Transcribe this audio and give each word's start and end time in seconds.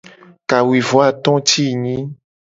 Kawuivoato 0.49 1.31
ti 1.47 1.61
enyi. 1.71 1.95